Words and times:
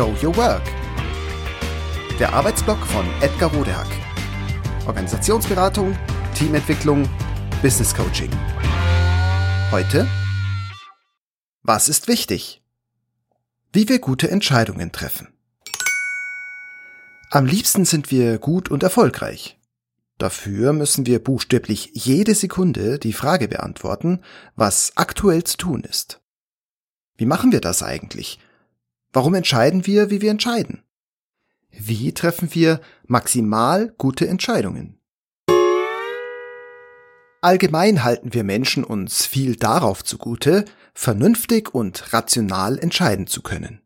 Show 0.00 0.16
Your 0.22 0.34
Work. 0.38 0.62
Der 2.18 2.32
Arbeitsblock 2.32 2.78
von 2.86 3.04
Edgar 3.20 3.52
Rodehack. 3.52 3.86
Organisationsberatung, 4.86 5.94
Teamentwicklung, 6.34 7.06
Business 7.60 7.94
Coaching. 7.94 8.30
Heute 9.70 10.08
Was 11.62 11.90
ist 11.90 12.08
wichtig? 12.08 12.62
Wie 13.74 13.90
wir 13.90 13.98
gute 13.98 14.30
Entscheidungen 14.30 14.90
treffen. 14.90 15.28
Am 17.30 17.44
liebsten 17.44 17.84
sind 17.84 18.10
wir 18.10 18.38
gut 18.38 18.70
und 18.70 18.82
erfolgreich. 18.82 19.58
Dafür 20.16 20.72
müssen 20.72 21.04
wir 21.04 21.22
buchstäblich 21.22 21.90
jede 21.92 22.34
Sekunde 22.34 22.98
die 22.98 23.12
Frage 23.12 23.48
beantworten, 23.48 24.22
was 24.56 24.92
aktuell 24.96 25.44
zu 25.44 25.58
tun 25.58 25.84
ist. 25.84 26.22
Wie 27.18 27.26
machen 27.26 27.52
wir 27.52 27.60
das 27.60 27.82
eigentlich? 27.82 28.38
Warum 29.12 29.34
entscheiden 29.34 29.86
wir, 29.86 30.10
wie 30.10 30.20
wir 30.20 30.30
entscheiden? 30.30 30.82
Wie 31.70 32.12
treffen 32.12 32.54
wir 32.54 32.80
maximal 33.06 33.92
gute 33.98 34.28
Entscheidungen? 34.28 35.00
Allgemein 37.42 38.04
halten 38.04 38.34
wir 38.34 38.44
Menschen 38.44 38.84
uns 38.84 39.26
viel 39.26 39.56
darauf 39.56 40.04
zugute, 40.04 40.64
vernünftig 40.92 41.74
und 41.74 42.12
rational 42.12 42.78
entscheiden 42.78 43.26
zu 43.26 43.40
können. 43.40 43.80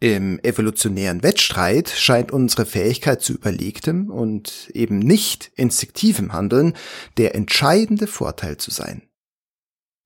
Im 0.00 0.38
evolutionären 0.40 1.22
Wettstreit 1.22 1.88
scheint 1.88 2.30
unsere 2.30 2.66
Fähigkeit 2.66 3.20
zu 3.22 3.32
überlegtem 3.32 4.10
und 4.10 4.70
eben 4.74 4.98
nicht 4.98 5.50
instinktivem 5.56 6.32
Handeln 6.32 6.74
der 7.16 7.34
entscheidende 7.34 8.06
Vorteil 8.06 8.58
zu 8.58 8.70
sein. 8.70 9.02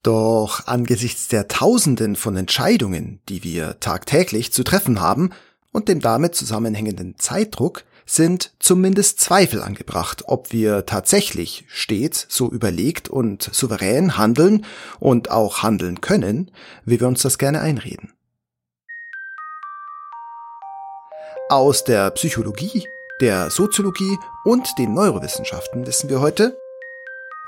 Doch 0.03 0.67
angesichts 0.67 1.29
der 1.29 1.49
Tausenden 1.49 2.17
von 2.17 2.37
Entscheidungen, 2.37 3.21
die 3.29 3.43
wir 3.43 3.81
tagtäglich 3.81 4.53
zu 4.53 4.63
treffen 4.63 5.01
haben, 5.01 5.31
und 5.73 5.89
dem 5.89 6.01
damit 6.01 6.35
zusammenhängenden 6.35 7.19
Zeitdruck 7.19 7.85
sind 8.07 8.53
zumindest 8.59 9.21
Zweifel 9.21 9.63
angebracht, 9.63 10.23
ob 10.27 10.51
wir 10.51 10.87
tatsächlich 10.87 11.67
stets 11.69 12.27
so 12.29 12.51
überlegt 12.51 13.09
und 13.09 13.43
souverän 13.53 14.17
handeln 14.17 14.65
und 14.99 15.31
auch 15.31 15.63
handeln 15.63 16.01
können, 16.01 16.51
wie 16.85 17.01
wir 17.01 17.07
uns 17.07 17.23
das 17.23 17.39
gerne 17.39 17.61
einreden. 17.61 18.13
Aus 21.51 21.85
der 21.85 22.11
Psychologie, 22.11 22.87
der 23.21 23.51
Soziologie 23.51 24.19
und 24.45 24.67
den 24.79 24.95
Neurowissenschaften 24.95 25.87
wissen 25.87 26.09
wir 26.09 26.21
heute, 26.21 26.57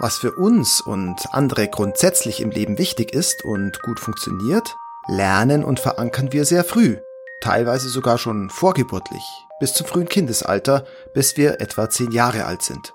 was 0.01 0.17
für 0.17 0.33
uns 0.33 0.81
und 0.81 1.35
andere 1.35 1.69
grundsätzlich 1.69 2.41
im 2.41 2.51
Leben 2.51 2.79
wichtig 2.79 3.13
ist 3.13 3.45
und 3.45 3.83
gut 3.83 4.01
funktioniert, 4.01 4.77
lernen 5.07 5.63
und 5.63 5.79
verankern 5.79 6.33
wir 6.33 6.47
sehr 6.47 6.65
früh, 6.65 6.97
teilweise 7.43 7.91
sogar 7.91 8.17
schon 8.17 8.49
vorgeburtlich, 8.49 9.23
bis 9.61 9.75
zum 9.75 9.87
frühen 9.87 10.09
Kindesalter, 10.09 10.87
bis 11.13 11.37
wir 11.37 11.61
etwa 11.61 11.91
zehn 11.91 12.13
Jahre 12.13 12.47
alt 12.47 12.63
sind. 12.63 12.95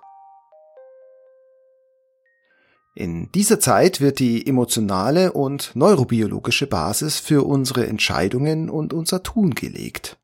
In 2.96 3.32
dieser 3.34 3.60
Zeit 3.60 4.02
wird 4.02 4.20
die 4.20 4.48
emotionale 4.48 5.34
und 5.34 5.76
neurobiologische 5.76 6.66
Basis 6.66 7.20
für 7.20 7.46
unsere 7.46 7.86
Entscheidungen 7.86 8.70
und 8.70 8.94
unser 8.94 9.22
Tun 9.22 9.54
gelegt. 9.54 10.18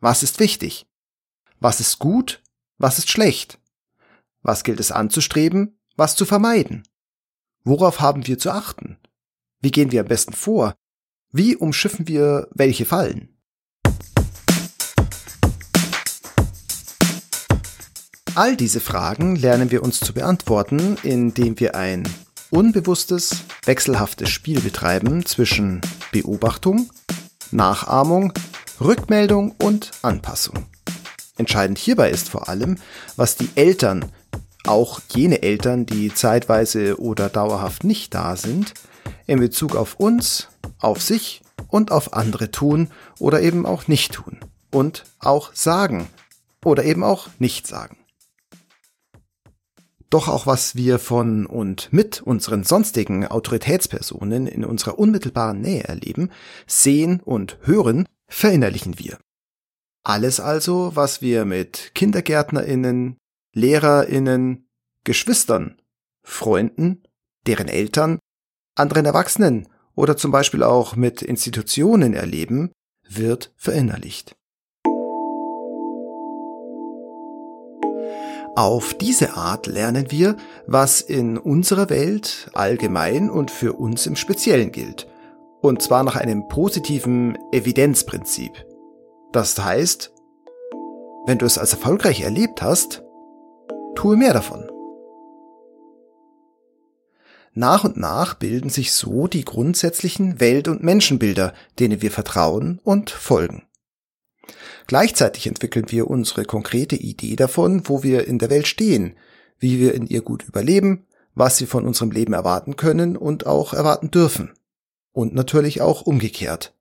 Was 0.00 0.22
ist 0.22 0.38
wichtig? 0.38 0.86
Was 1.58 1.80
ist 1.80 1.98
gut? 1.98 2.42
Was 2.78 2.98
ist 2.98 3.10
schlecht? 3.10 3.58
Was 4.42 4.62
gilt 4.62 4.78
es 4.78 4.92
anzustreben? 4.92 5.78
Was 5.96 6.16
zu 6.16 6.24
vermeiden? 6.24 6.82
Worauf 7.62 8.00
haben 8.00 8.26
wir 8.26 8.36
zu 8.36 8.50
achten? 8.50 8.98
Wie 9.60 9.70
gehen 9.70 9.92
wir 9.92 10.00
am 10.00 10.08
besten 10.08 10.32
vor? 10.32 10.74
Wie 11.30 11.54
umschiffen 11.54 12.08
wir 12.08 12.48
welche 12.52 12.84
Fallen? 12.84 13.28
All 18.34 18.56
diese 18.56 18.80
Fragen 18.80 19.36
lernen 19.36 19.70
wir 19.70 19.84
uns 19.84 20.00
zu 20.00 20.12
beantworten, 20.12 20.96
indem 21.04 21.60
wir 21.60 21.76
ein 21.76 22.02
unbewusstes, 22.50 23.44
wechselhaftes 23.64 24.30
Spiel 24.30 24.60
betreiben 24.60 25.24
zwischen 25.24 25.80
Beobachtung, 26.10 26.90
Nachahmung, 27.52 28.32
Rückmeldung 28.80 29.52
und 29.62 29.92
Anpassung. 30.02 30.66
Entscheidend 31.36 31.78
hierbei 31.78 32.10
ist 32.10 32.28
vor 32.28 32.48
allem, 32.48 32.78
was 33.14 33.36
die 33.36 33.50
Eltern 33.54 34.10
auch 34.66 35.00
jene 35.14 35.42
Eltern, 35.42 35.86
die 35.86 36.12
zeitweise 36.12 37.00
oder 37.00 37.28
dauerhaft 37.28 37.84
nicht 37.84 38.14
da 38.14 38.36
sind, 38.36 38.74
in 39.26 39.40
Bezug 39.40 39.76
auf 39.76 39.94
uns, 39.98 40.48
auf 40.78 41.02
sich 41.02 41.42
und 41.68 41.90
auf 41.92 42.12
andere 42.14 42.50
tun 42.50 42.90
oder 43.18 43.40
eben 43.40 43.66
auch 43.66 43.88
nicht 43.88 44.12
tun 44.12 44.40
und 44.70 45.04
auch 45.18 45.54
sagen 45.54 46.08
oder 46.64 46.84
eben 46.84 47.02
auch 47.02 47.28
nicht 47.38 47.66
sagen. 47.66 47.96
Doch 50.10 50.28
auch 50.28 50.46
was 50.46 50.76
wir 50.76 51.00
von 51.00 51.44
und 51.44 51.92
mit 51.92 52.22
unseren 52.22 52.62
sonstigen 52.62 53.26
Autoritätspersonen 53.26 54.46
in 54.46 54.64
unserer 54.64 54.98
unmittelbaren 54.98 55.60
Nähe 55.60 55.84
erleben, 55.84 56.30
sehen 56.66 57.20
und 57.20 57.58
hören, 57.62 58.06
verinnerlichen 58.28 58.98
wir. 58.98 59.18
Alles 60.04 60.38
also, 60.38 60.92
was 60.94 61.20
wir 61.20 61.44
mit 61.44 61.92
Kindergärtnerinnen, 61.94 63.16
LehrerInnen, 63.54 64.68
Geschwistern, 65.04 65.80
Freunden, 66.22 67.04
deren 67.46 67.68
Eltern, 67.68 68.18
anderen 68.74 69.06
Erwachsenen 69.06 69.68
oder 69.94 70.16
zum 70.16 70.32
Beispiel 70.32 70.62
auch 70.62 70.96
mit 70.96 71.22
Institutionen 71.22 72.14
erleben, 72.14 72.72
wird 73.08 73.52
verinnerlicht. 73.56 74.34
Auf 78.56 78.94
diese 78.94 79.36
Art 79.36 79.66
lernen 79.66 80.10
wir, 80.10 80.36
was 80.66 81.00
in 81.00 81.38
unserer 81.38 81.90
Welt 81.90 82.50
allgemein 82.54 83.30
und 83.30 83.50
für 83.50 83.74
uns 83.74 84.06
im 84.06 84.16
Speziellen 84.16 84.72
gilt. 84.72 85.08
Und 85.60 85.82
zwar 85.82 86.02
nach 86.02 86.16
einem 86.16 86.48
positiven 86.48 87.38
Evidenzprinzip. 87.52 88.52
Das 89.32 89.58
heißt, 89.58 90.12
wenn 91.26 91.38
du 91.38 91.46
es 91.46 91.58
als 91.58 91.72
erfolgreich 91.72 92.20
erlebt 92.20 92.62
hast, 92.62 93.03
tue 93.94 94.16
mehr 94.16 94.32
davon. 94.32 94.70
Nach 97.54 97.84
und 97.84 97.96
nach 97.96 98.34
bilden 98.34 98.68
sich 98.68 98.92
so 98.92 99.28
die 99.28 99.44
grundsätzlichen 99.44 100.40
Welt- 100.40 100.66
und 100.66 100.82
Menschenbilder, 100.82 101.54
denen 101.78 102.02
wir 102.02 102.10
vertrauen 102.10 102.80
und 102.82 103.10
folgen. 103.10 103.62
Gleichzeitig 104.86 105.46
entwickeln 105.46 105.86
wir 105.88 106.10
unsere 106.10 106.44
konkrete 106.44 106.96
Idee 106.96 107.36
davon, 107.36 107.88
wo 107.88 108.02
wir 108.02 108.26
in 108.26 108.38
der 108.38 108.50
Welt 108.50 108.66
stehen, 108.66 109.16
wie 109.58 109.78
wir 109.78 109.94
in 109.94 110.06
ihr 110.06 110.22
gut 110.22 110.42
überleben, 110.42 111.06
was 111.34 111.60
wir 111.60 111.68
von 111.68 111.86
unserem 111.86 112.10
Leben 112.10 112.32
erwarten 112.32 112.76
können 112.76 113.16
und 113.16 113.46
auch 113.46 113.72
erwarten 113.72 114.10
dürfen. 114.10 114.52
Und 115.12 115.32
natürlich 115.32 115.80
auch 115.80 116.02
umgekehrt. 116.02 116.74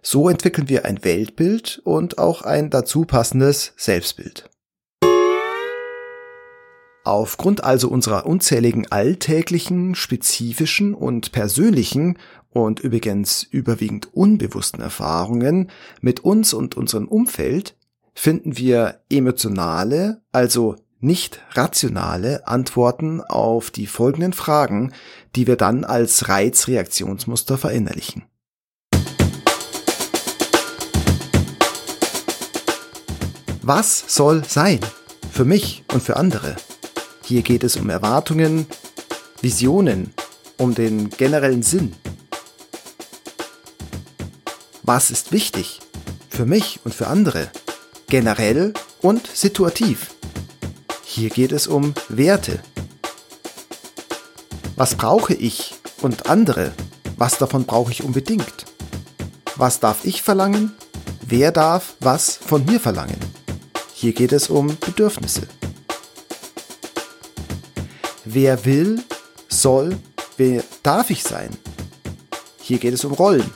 So 0.00 0.28
entwickeln 0.28 0.68
wir 0.68 0.84
ein 0.84 1.04
Weltbild 1.04 1.80
und 1.84 2.18
auch 2.18 2.42
ein 2.42 2.70
dazu 2.70 3.04
passendes 3.04 3.72
Selbstbild. 3.76 4.48
Aufgrund 7.04 7.62
also 7.62 7.90
unserer 7.90 8.24
unzähligen 8.24 8.90
alltäglichen, 8.90 9.94
spezifischen 9.94 10.94
und 10.94 11.32
persönlichen 11.32 12.18
und 12.50 12.80
übrigens 12.80 13.42
überwiegend 13.42 14.08
unbewussten 14.14 14.80
Erfahrungen 14.80 15.70
mit 16.00 16.20
uns 16.20 16.54
und 16.54 16.78
unserem 16.78 17.06
Umfeld 17.06 17.76
finden 18.14 18.56
wir 18.56 19.00
emotionale, 19.10 20.22
also 20.32 20.76
nicht 20.98 21.42
rationale 21.50 22.48
Antworten 22.48 23.20
auf 23.20 23.70
die 23.70 23.86
folgenden 23.86 24.32
Fragen, 24.32 24.94
die 25.36 25.46
wir 25.46 25.56
dann 25.56 25.84
als 25.84 26.30
Reizreaktionsmuster 26.30 27.58
verinnerlichen. 27.58 28.22
Was 33.60 34.04
soll 34.08 34.42
sein? 34.44 34.80
Für 35.30 35.44
mich 35.44 35.84
und 35.92 36.02
für 36.02 36.16
andere. 36.16 36.56
Hier 37.26 37.40
geht 37.40 37.64
es 37.64 37.76
um 37.76 37.88
Erwartungen, 37.88 38.66
Visionen, 39.40 40.12
um 40.58 40.74
den 40.74 41.08
generellen 41.08 41.62
Sinn. 41.62 41.94
Was 44.82 45.10
ist 45.10 45.32
wichtig? 45.32 45.80
Für 46.28 46.44
mich 46.44 46.80
und 46.84 46.94
für 46.94 47.06
andere. 47.06 47.50
Generell 48.08 48.74
und 49.00 49.26
situativ. 49.26 50.10
Hier 51.02 51.30
geht 51.30 51.52
es 51.52 51.66
um 51.66 51.94
Werte. 52.10 52.60
Was 54.76 54.94
brauche 54.94 55.32
ich 55.32 55.74
und 56.02 56.28
andere? 56.28 56.74
Was 57.16 57.38
davon 57.38 57.64
brauche 57.64 57.90
ich 57.90 58.04
unbedingt? 58.04 58.66
Was 59.56 59.80
darf 59.80 60.04
ich 60.04 60.20
verlangen? 60.20 60.74
Wer 61.26 61.52
darf 61.52 61.94
was 62.00 62.36
von 62.36 62.66
mir 62.66 62.80
verlangen? 62.80 63.18
Hier 63.94 64.12
geht 64.12 64.32
es 64.32 64.50
um 64.50 64.76
Bedürfnisse. 64.78 65.48
Wer 68.34 68.64
will, 68.64 69.00
soll, 69.48 69.96
wer 70.38 70.64
darf 70.82 71.10
ich 71.10 71.22
sein? 71.22 71.50
Hier 72.60 72.78
geht 72.78 72.92
es 72.92 73.04
um 73.04 73.12
Rollen. 73.12 73.48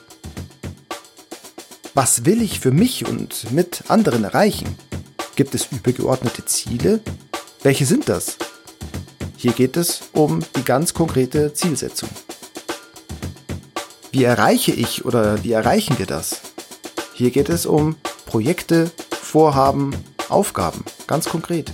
Was 1.95 2.25
will 2.25 2.41
ich 2.41 2.61
für 2.61 2.71
mich 2.71 3.05
und 3.05 3.51
mit 3.51 3.91
anderen 3.91 4.23
erreichen? 4.23 4.79
Gibt 5.35 5.57
es 5.57 5.73
übergeordnete 5.73 6.45
Ziele? 6.45 7.01
Welche 7.65 7.87
sind 7.87 8.09
das? 8.09 8.37
Hier 9.37 9.51
geht 9.51 9.77
es 9.77 10.03
um 10.13 10.45
die 10.55 10.63
ganz 10.63 10.95
konkrete 10.95 11.53
Zielsetzung. 11.53 12.11
Wie 14.13 14.23
erreiche 14.23 14.71
ich 14.71 15.05
oder 15.05 15.43
wie 15.43 15.55
erreichen 15.55 15.99
wir 15.99 16.07
das? 16.07 16.41
Hier 17.15 17.33
geht 17.33 17.49
es 17.49 17.67
um 17.67 17.97
Projekte, 18.27 18.93
Vorhaben, 19.11 19.93
Aufgaben, 20.29 20.85
ganz 21.09 21.29
konkret. 21.29 21.73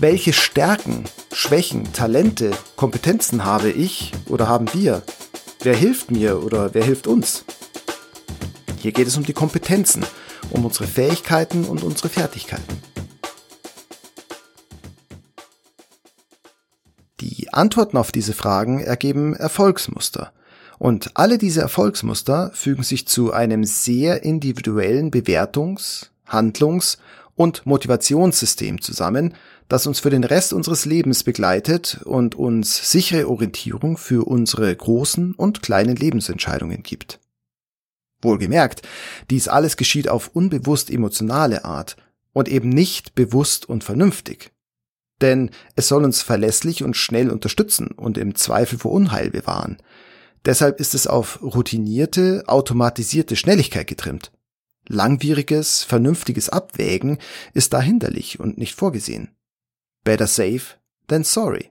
Welche 0.00 0.32
Stärken, 0.32 1.02
Schwächen, 1.32 1.92
Talente, 1.92 2.52
Kompetenzen 2.76 3.44
habe 3.44 3.70
ich 3.70 4.12
oder 4.28 4.46
haben 4.46 4.72
wir? 4.72 5.02
Wer 5.60 5.74
hilft 5.74 6.12
mir 6.12 6.44
oder 6.44 6.72
wer 6.72 6.84
hilft 6.84 7.08
uns? 7.08 7.44
Hier 8.78 8.92
geht 8.92 9.08
es 9.08 9.16
um 9.16 9.24
die 9.24 9.32
Kompetenzen, 9.32 10.06
um 10.50 10.64
unsere 10.64 10.86
Fähigkeiten 10.86 11.64
und 11.64 11.82
unsere 11.82 12.08
Fertigkeiten. 12.08 12.80
Die 17.18 17.52
Antworten 17.52 17.96
auf 17.96 18.12
diese 18.12 18.34
Fragen 18.34 18.78
ergeben 18.78 19.34
Erfolgsmuster. 19.34 20.32
Und 20.78 21.10
alle 21.16 21.38
diese 21.38 21.60
Erfolgsmuster 21.60 22.52
fügen 22.54 22.84
sich 22.84 23.08
zu 23.08 23.32
einem 23.32 23.64
sehr 23.64 24.22
individuellen 24.22 25.10
Bewertungs-, 25.10 26.10
Handlungs- 26.24 26.98
und 27.38 27.66
Motivationssystem 27.66 28.82
zusammen, 28.82 29.34
das 29.68 29.86
uns 29.86 30.00
für 30.00 30.10
den 30.10 30.24
Rest 30.24 30.52
unseres 30.52 30.84
Lebens 30.84 31.22
begleitet 31.22 32.00
und 32.04 32.34
uns 32.34 32.90
sichere 32.90 33.28
Orientierung 33.28 33.96
für 33.96 34.26
unsere 34.26 34.74
großen 34.74 35.34
und 35.34 35.62
kleinen 35.62 35.94
Lebensentscheidungen 35.94 36.82
gibt. 36.82 37.20
Wohlgemerkt, 38.20 38.82
dies 39.30 39.46
alles 39.46 39.76
geschieht 39.76 40.08
auf 40.08 40.30
unbewusst 40.34 40.90
emotionale 40.90 41.64
Art 41.64 41.96
und 42.32 42.48
eben 42.48 42.70
nicht 42.70 43.14
bewusst 43.14 43.68
und 43.68 43.84
vernünftig. 43.84 44.50
Denn 45.20 45.50
es 45.76 45.86
soll 45.86 46.04
uns 46.04 46.22
verlässlich 46.22 46.82
und 46.82 46.96
schnell 46.96 47.30
unterstützen 47.30 47.92
und 47.92 48.18
im 48.18 48.34
Zweifel 48.34 48.80
vor 48.80 48.90
Unheil 48.90 49.30
bewahren. 49.30 49.78
Deshalb 50.44 50.80
ist 50.80 50.94
es 50.94 51.06
auf 51.06 51.40
routinierte, 51.40 52.42
automatisierte 52.48 53.36
Schnelligkeit 53.36 53.86
getrimmt. 53.86 54.32
Langwieriges, 54.88 55.84
vernünftiges 55.84 56.48
Abwägen 56.48 57.18
ist 57.54 57.72
da 57.72 57.80
hinderlich 57.80 58.40
und 58.40 58.58
nicht 58.58 58.74
vorgesehen. 58.74 59.36
Better 60.02 60.26
safe 60.26 60.76
than 61.06 61.24
sorry. 61.24 61.70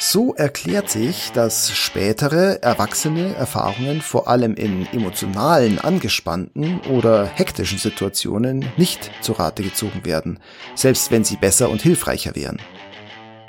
So 0.00 0.34
erklärt 0.34 0.88
sich, 0.88 1.32
dass 1.32 1.70
spätere 1.76 2.62
erwachsene 2.62 3.34
Erfahrungen 3.34 4.00
vor 4.00 4.26
allem 4.26 4.54
in 4.54 4.86
emotionalen, 4.86 5.78
angespannten 5.78 6.80
oder 6.80 7.26
hektischen 7.26 7.78
Situationen 7.78 8.64
nicht 8.78 9.10
zu 9.20 9.32
Rate 9.32 9.62
gezogen 9.62 10.06
werden, 10.06 10.40
selbst 10.74 11.10
wenn 11.10 11.24
sie 11.24 11.36
besser 11.36 11.68
und 11.68 11.82
hilfreicher 11.82 12.34
wären. 12.34 12.58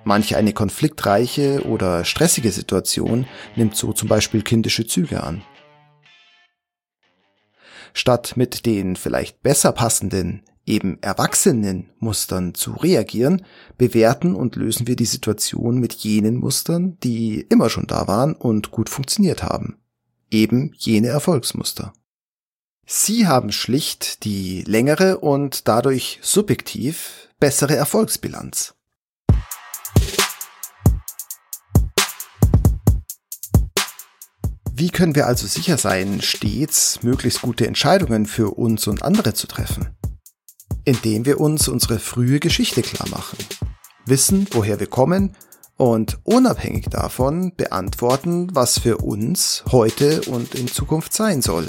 Manche 0.09 0.37
eine 0.37 0.53
konfliktreiche 0.53 1.61
oder 1.67 2.03
stressige 2.03 2.49
Situation 2.49 3.27
nimmt 3.55 3.75
so 3.75 3.93
zum 3.93 4.09
Beispiel 4.09 4.41
kindische 4.41 4.87
Züge 4.87 5.21
an. 5.21 5.43
Statt 7.93 8.33
mit 8.35 8.65
den 8.65 8.95
vielleicht 8.95 9.43
besser 9.43 9.71
passenden, 9.71 10.41
eben 10.65 10.97
erwachsenen 11.03 11.91
Mustern 11.99 12.55
zu 12.55 12.71
reagieren, 12.71 13.45
bewerten 13.77 14.33
und 14.33 14.55
lösen 14.55 14.87
wir 14.87 14.95
die 14.95 15.05
Situation 15.05 15.77
mit 15.77 15.93
jenen 15.93 16.37
Mustern, 16.37 16.97
die 17.03 17.41
immer 17.41 17.69
schon 17.69 17.85
da 17.85 18.07
waren 18.07 18.33
und 18.33 18.71
gut 18.71 18.89
funktioniert 18.89 19.43
haben. 19.43 19.77
Eben 20.31 20.73
jene 20.75 21.09
Erfolgsmuster. 21.09 21.93
Sie 22.87 23.27
haben 23.27 23.51
schlicht 23.51 24.23
die 24.23 24.63
längere 24.63 25.19
und 25.19 25.67
dadurch 25.67 26.17
subjektiv 26.23 27.29
bessere 27.39 27.75
Erfolgsbilanz. 27.75 28.73
Wie 34.79 34.91
können 34.91 35.13
wir 35.13 35.27
also 35.27 35.45
sicher 35.45 35.77
sein, 35.77 36.21
stets 36.21 37.03
möglichst 37.03 37.41
gute 37.41 37.67
Entscheidungen 37.67 38.25
für 38.25 38.51
uns 38.51 38.87
und 38.87 39.03
andere 39.03 39.33
zu 39.33 39.45
treffen? 39.45 39.89
Indem 40.85 41.25
wir 41.25 41.41
uns 41.41 41.67
unsere 41.67 41.99
frühe 41.99 42.39
Geschichte 42.39 42.81
klar 42.81 43.09
machen, 43.09 43.37
wissen, 44.05 44.47
woher 44.51 44.79
wir 44.79 44.87
kommen 44.87 45.35
und 45.75 46.19
unabhängig 46.23 46.85
davon 46.85 47.53
beantworten, 47.57 48.55
was 48.55 48.79
für 48.79 48.99
uns 48.99 49.65
heute 49.69 50.21
und 50.29 50.55
in 50.55 50.69
Zukunft 50.69 51.11
sein 51.11 51.41
soll 51.41 51.67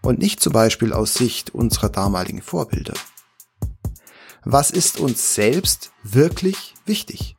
und 0.00 0.18
nicht 0.18 0.40
zum 0.40 0.54
Beispiel 0.54 0.94
aus 0.94 1.12
Sicht 1.12 1.50
unserer 1.50 1.90
damaligen 1.90 2.40
Vorbilder. 2.40 2.94
Was 4.46 4.70
ist 4.70 4.98
uns 4.98 5.34
selbst 5.34 5.90
wirklich 6.02 6.72
wichtig? 6.86 7.36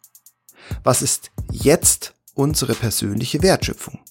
Was 0.84 1.02
ist 1.02 1.32
jetzt 1.52 2.14
unsere 2.36 2.76
persönliche 2.76 3.42
Wertschöpfung? 3.42 4.02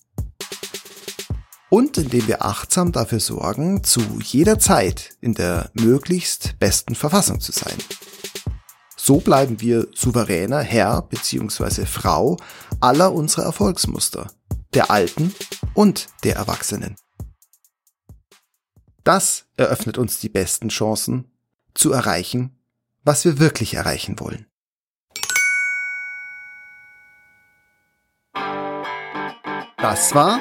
Und 1.70 1.98
indem 1.98 2.26
wir 2.26 2.44
achtsam 2.44 2.92
dafür 2.92 3.20
sorgen, 3.20 3.84
zu 3.84 4.00
jeder 4.22 4.58
Zeit 4.58 5.16
in 5.20 5.34
der 5.34 5.70
möglichst 5.74 6.58
besten 6.58 6.94
Verfassung 6.94 7.40
zu 7.40 7.52
sein. 7.52 7.76
So 8.96 9.18
bleiben 9.18 9.60
wir 9.60 9.88
souveräner 9.94 10.60
Herr 10.60 11.02
bzw. 11.02 11.86
Frau 11.86 12.36
aller 12.80 13.12
unserer 13.12 13.44
Erfolgsmuster, 13.44 14.30
der 14.74 14.90
Alten 14.90 15.34
und 15.74 16.08
der 16.24 16.36
Erwachsenen. 16.36 16.96
Das 19.04 19.46
eröffnet 19.56 19.96
uns 19.96 20.20
die 20.20 20.28
besten 20.28 20.68
Chancen, 20.68 21.30
zu 21.74 21.92
erreichen, 21.92 22.58
was 23.04 23.24
wir 23.24 23.38
wirklich 23.38 23.74
erreichen 23.74 24.18
wollen. 24.18 24.46
Das 29.78 30.14
war 30.14 30.40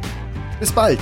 Bis 0.61 0.71
bald! 0.71 0.99